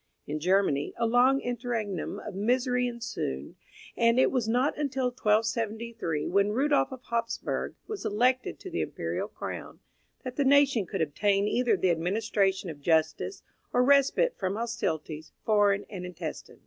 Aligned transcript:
In 0.25 0.39
Germany 0.39 0.95
a 0.97 1.05
long 1.05 1.41
interregnum 1.41 2.19
of 2.21 2.33
misery 2.33 2.87
ensued, 2.87 3.55
and 3.95 4.19
it 4.19 4.31
was 4.31 4.47
not 4.49 4.75
until 4.75 5.09
1273, 5.11 6.25
when 6.27 6.49
Rudolph 6.51 6.91
of 6.91 7.03
Hapsburgh 7.03 7.75
was 7.85 8.03
elected 8.03 8.59
to 8.61 8.71
the 8.71 8.81
imperial 8.81 9.27
crown, 9.27 9.79
that 10.23 10.37
the 10.37 10.43
nation 10.43 10.87
could 10.87 11.03
obtain 11.03 11.47
either 11.47 11.77
the 11.77 11.91
administration 11.91 12.71
of 12.71 12.81
justice 12.81 13.43
or 13.71 13.83
respite 13.83 14.35
from 14.39 14.55
hostilities, 14.55 15.33
foreign 15.45 15.85
and 15.87 16.03
intestine. 16.03 16.59